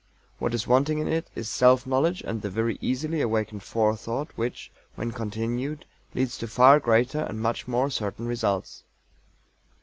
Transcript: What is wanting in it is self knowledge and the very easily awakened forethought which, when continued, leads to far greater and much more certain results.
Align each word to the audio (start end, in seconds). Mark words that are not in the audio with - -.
What 0.39 0.55
is 0.55 0.65
wanting 0.65 0.97
in 0.97 1.07
it 1.07 1.29
is 1.35 1.47
self 1.47 1.85
knowledge 1.85 2.21
and 2.23 2.41
the 2.41 2.49
very 2.49 2.79
easily 2.81 3.21
awakened 3.21 3.61
forethought 3.61 4.31
which, 4.35 4.71
when 4.95 5.11
continued, 5.11 5.85
leads 6.15 6.39
to 6.39 6.47
far 6.47 6.79
greater 6.79 7.19
and 7.19 7.39
much 7.39 7.67
more 7.67 7.91
certain 7.91 8.25
results. 8.25 8.83